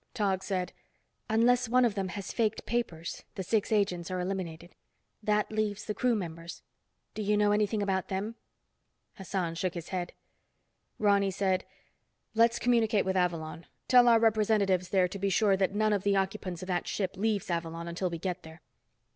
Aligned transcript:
Tog 0.15 0.41
said, 0.41 0.73
"Unless 1.29 1.69
one 1.69 1.85
of 1.85 1.93
them 1.93 2.07
has 2.07 2.33
faked 2.33 2.65
papers, 2.65 3.23
the 3.35 3.43
six 3.43 3.71
agents 3.71 4.09
are 4.09 4.19
eliminated. 4.19 4.73
That 5.21 5.51
leaves 5.51 5.85
the 5.85 5.93
crew 5.93 6.15
members. 6.15 6.63
Do 7.13 7.21
you 7.21 7.37
know 7.37 7.51
anything 7.51 7.83
about 7.83 8.07
them?" 8.07 8.33
Hassan 9.17 9.53
shook 9.53 9.75
his 9.75 9.89
head. 9.89 10.13
Ronny 10.97 11.29
said, 11.29 11.65
"Let's 12.33 12.57
communicate 12.57 13.05
with 13.05 13.15
Avalon. 13.15 13.67
Tell 13.87 14.07
our 14.07 14.19
representatives 14.19 14.89
there 14.89 15.07
to 15.07 15.19
be 15.19 15.29
sure 15.29 15.55
that 15.55 15.75
none 15.75 15.93
of 15.93 16.01
the 16.01 16.15
occupants 16.15 16.63
of 16.63 16.67
that 16.67 16.87
ship 16.87 17.15
leaves 17.15 17.51
Avalon 17.51 17.87
until 17.87 18.09
we 18.09 18.17
get 18.17 18.41
there." 18.41 18.63